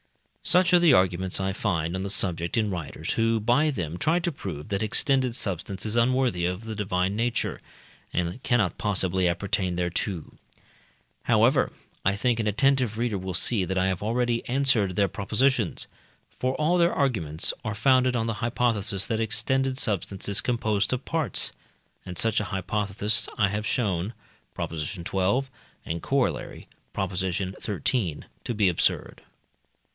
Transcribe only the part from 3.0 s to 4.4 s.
who by them try to